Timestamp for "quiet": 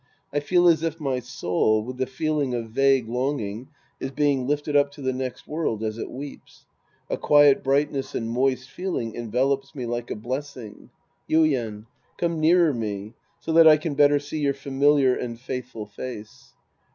7.17-7.63